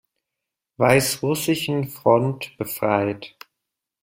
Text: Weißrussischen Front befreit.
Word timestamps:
Weißrussischen 0.77 1.83
Front 1.87 2.57
befreit. 2.57 3.35